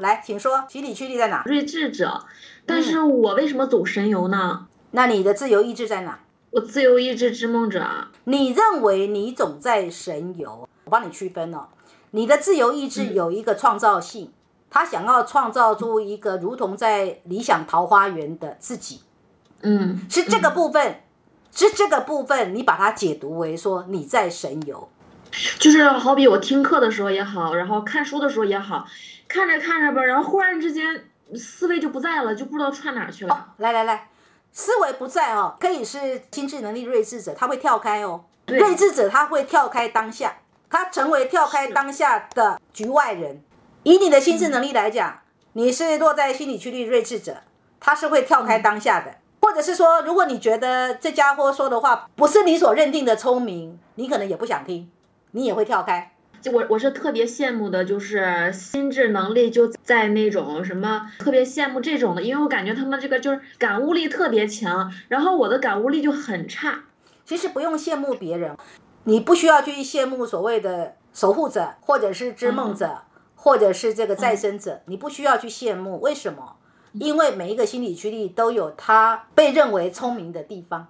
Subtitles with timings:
[0.00, 1.44] 来，请说，心理驱力在哪？
[1.44, 2.24] 睿智者，
[2.66, 4.66] 但是我为什么总神游呢？
[4.90, 6.18] 那你的自由意志在哪？
[6.50, 8.10] 我自由意志之梦者啊。
[8.24, 10.68] 你认为你总在神游？
[10.82, 11.68] 我帮你区分哦。
[12.10, 14.32] 你的自由意志有一个创造性，
[14.68, 19.02] 他想要创造出一个如同在理想桃花源的自己。
[19.62, 21.02] 嗯，是这个部分，
[21.54, 24.88] 是这个部分，你把它解读为说你在神游。
[25.60, 28.86] 就是好比我听课的时候也好，然后看书的时候也好，
[29.28, 31.04] 看着看着吧，然后忽然之间
[31.34, 33.54] 思维就不在了，就不知道串哪去了。
[33.58, 34.08] 来来来，
[34.52, 38.24] 思维不在哦，可以是心智能力睿智者，他会跳开哦。
[38.46, 40.36] 对睿智者他会跳开当下，
[40.68, 43.42] 他成为跳开当下的局外人。
[43.82, 45.20] 以你的心智能力来讲，
[45.54, 47.38] 你是落在心理区的睿智者，
[47.80, 49.16] 他是会跳开当下的。
[49.40, 54.90] 或者是说，如果你觉得这家伙说的话不是你所认定的聪明，你可能也不想听，
[55.32, 56.13] 你也会跳开。
[56.44, 66.80] 就我我是特别羡慕的，就是心智能力就在那种什么，特别羡慕这种的，因为我感觉他们这个就是感悟力特别强，然后我的感悟力就很差。
[67.24, 68.54] 其实不用羡慕别人，
[69.04, 75.98] 你不需要去羡慕所谓的守护者，或者是织梦者，或者是这个再生者，你不需要去羡慕。
[76.02, 76.56] 为什么？
[76.92, 80.88] 因为每一个心理驱力都有他被认为聪明的地方，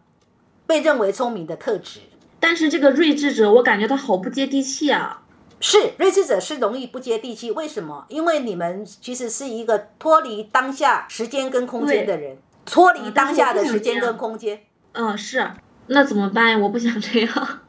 [0.67, 2.01] 被认为聪明的特质。
[2.41, 5.21] 但是这个睿智者，我感觉他好不接地气啊。
[5.67, 8.05] 是睿智者是容易不接地气，为什么？
[8.11, 14.61] 因为你们其实是一个脱离当下时间跟空间的人，脱离当下的时间跟空间。
[14.93, 15.53] 嗯，是。
[15.87, 16.59] 那怎么办呀？
[16.59, 17.61] 我不想这样。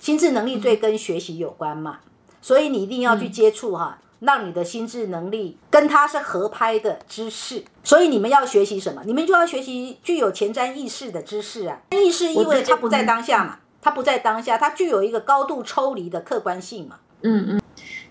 [0.00, 2.00] 心智能力最跟学习有关嘛，
[2.42, 7.62] 所以你一定要去接触哈，让你的心智能力跟它是合拍的知识。
[7.84, 9.02] 所以你们要学习什么？
[9.04, 11.78] 你们就要学习具有前瞻意识的知识啊。
[11.90, 16.96] 意识因为它不在当下嘛，它不在当下，它具有一个高度抽离的客观性嘛。
[17.22, 17.60] 嗯嗯。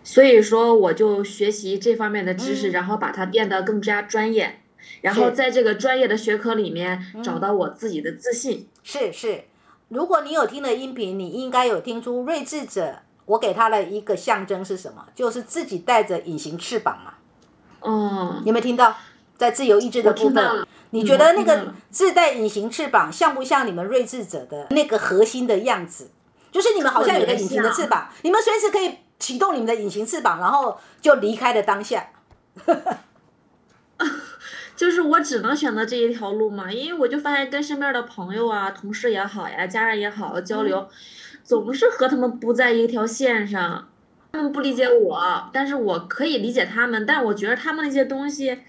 [0.04, 4.62] 所以说，我就学习这方面的知识，然后把它变得更加专业。
[5.02, 8.68] 然后在这个专业的学科里面找到我自己的自信。
[8.84, 9.44] 是是，
[9.90, 15.06] 如果你有听的音频，你应该有听出睿智者，我给他的一个象征是什么？
[15.14, 17.14] 就是自己带着隐形翅膀嘛。
[17.82, 18.96] 哦，有没有听到？
[19.36, 26.10] 在自由意志的部分，你觉得那个自带隐形翅膀像不像你们睿智者的那个核心的样子？
[26.52, 32.10] 就是你们好像有个隐形的翅膀，你们随时可以启动你们的隐形翅膀，然后就离开了当下。
[34.76, 40.88] 就是我只能选择这一条路嘛，因为我就发现跟身边的朋友啊、同事也好呀、家人也好交流，
[41.44, 43.90] 总是和他们不在一条线上，
[44.32, 48.60] 他们不理解我，但是我可以理解他们，但我觉得他们那些东西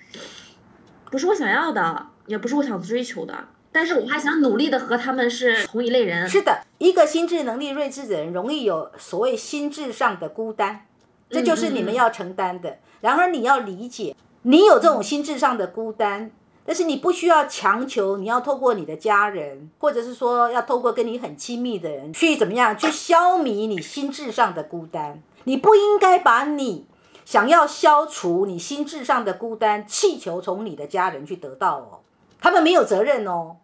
[1.10, 3.44] 不是我想要的，也不是我想追求的，
[3.78, 6.28] 但是我还想努力的和他们是同一类人。
[6.28, 10.84] 是的，一个心智能力睿智的人容易有所谓心智上的孤单，
[11.30, 12.78] 这就是你们要承担的。
[13.00, 14.16] 然而你要理解。
[14.42, 16.32] 你有这种心智上的孤单，
[16.64, 25.22] 但是你不需要强求，你要透过你的家人，或者是说要透过跟你很亲密的人去怎么样去消弭你心智上的孤单。
[25.44, 26.86] 你不应该把你
[27.24, 32.00] 想要消除你心智上的孤单，气球从你的家人去得到哦，
[32.40, 33.58] 他们没有责任哦。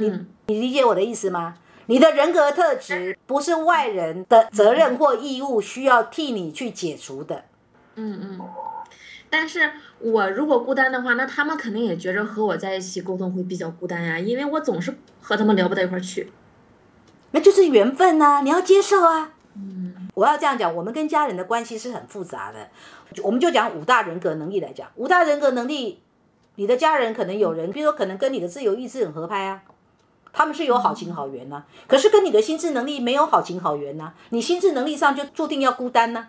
[0.00, 1.54] 你你理解我的意思吗？
[1.86, 7.44] 你的人格特质不是外人的责任或义务需要替你去解除的。
[7.96, 8.40] 嗯嗯。
[9.28, 16.32] 但是我如果孤单的话，那他们肯定也觉着和我在一起沟通会比较孤单呀，因为我总是和他们聊不到一块儿去。
[17.32, 19.32] 那就是缘分呐，你要接受啊。
[19.54, 22.68] 嗯，我要这样讲，我们跟家人的关系是很复杂的。
[23.22, 26.00] 我们就讲五大人格能力来讲，五大人格能力，
[26.54, 29.62] 你的家人可能有人，比如说可能跟你的自由意志很合拍啊，
[30.32, 31.64] 他们是有好情好缘呐。
[31.86, 36.28] 可是跟你的心智能力没有好情好缘呐，你心智能力上就注定要孤单呐。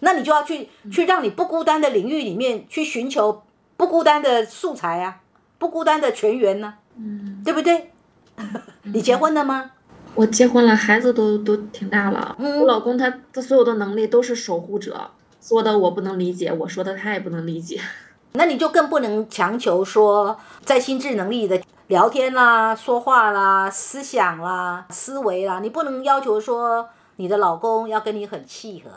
[0.00, 3.42] 那你就要去去让你不孤单的领域里面去寻求
[3.76, 5.20] 不孤单的素材啊，
[5.58, 7.90] 不孤单的全员呢，嗯，对不对？
[8.84, 9.72] 你结婚了吗？
[10.14, 12.36] 我结婚了，孩子都都挺大了。
[12.38, 15.10] 我老公他他所有的能力都是守护者，
[15.40, 17.80] 说的我不能理解，我说的他也不能理解。
[18.32, 28.90] 那你就更不能强求说在心智能力的聊天啦、说话啦、思想啦、思维啦，你不能要求说你的老公要跟你很契合。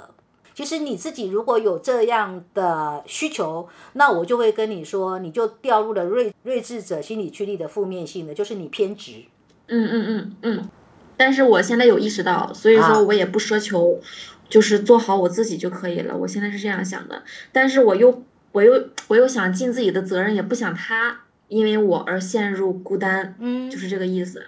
[0.53, 9.23] 其实你自己如果有这样的需求，那我就会跟你说，你就掉入了睿睿智者心理驱力的负面性的，就是你偏执。
[9.67, 10.69] 嗯嗯嗯嗯。
[11.15, 14.01] 但是我现在有意识到，所以说我也不奢求，
[14.49, 16.17] 就是做好我自己就可以了。
[16.17, 17.23] 我现在是这样想的，
[17.53, 18.21] 但是我又
[18.51, 21.21] 我又我又想尽自己的责任，也不想他
[21.51, 23.35] 因为我而陷入孤单。
[23.39, 24.47] 嗯，就是这个意思，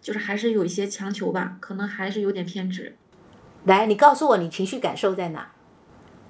[0.00, 2.96] 就是还是有一些强求吧，可能还是有点偏执。
[3.64, 5.50] 来，你告诉我，你情绪感受在哪？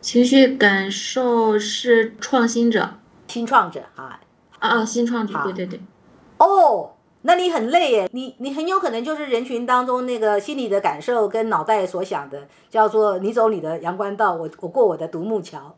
[0.01, 2.95] 情绪感受是创新者，
[3.29, 4.21] 新创者啊。
[4.59, 5.81] 啊啊，新创者，对对对。
[6.39, 15.77] 哦，那你很累耶，你你很有可能就是人群当中那个心里的感受跟脑袋所想的，叫做你走你的阳关道，我我过我的独木桥。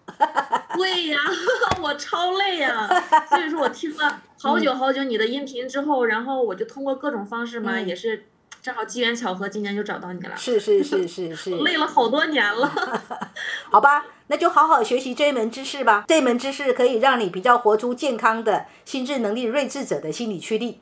[0.77, 1.19] 对呀，
[1.83, 2.87] 我超累呀，
[3.31, 8.27] 所以说我听了好久好久你的音频之后，然后我就通过各种方式嘛，也是
[8.63, 10.37] 正好机缘巧合，今年就找到你了。
[10.37, 11.51] 是是是 是是。
[11.59, 12.71] 累了好多年了。
[13.71, 16.05] 好吧，那就好好学习这一门知识吧。
[16.07, 20.81] 这门知识可以让你比较活出健康的心智能力、睿智者的心理驱力。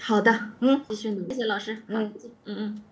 [0.00, 1.82] 好的，嗯，继续努力，谢谢老师。
[1.88, 2.12] 嗯
[2.44, 2.82] 嗯嗯。